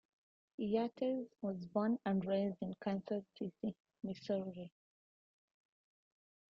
Yates 0.57 1.29
was 1.43 1.63
born 1.67 1.99
and 2.07 2.25
raised 2.25 2.57
in 2.63 2.73
Kansas 2.83 3.23
City, 3.37 3.75
Missouri. 4.01 4.71